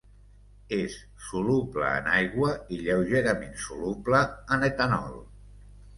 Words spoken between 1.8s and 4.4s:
en aigua i lleugerament soluble